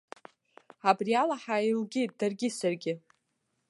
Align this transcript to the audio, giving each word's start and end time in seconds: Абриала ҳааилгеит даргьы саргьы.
Абриала 0.89 1.35
ҳааилгеит 1.43 2.11
даргьы 2.19 2.49
саргьы. 2.59 2.93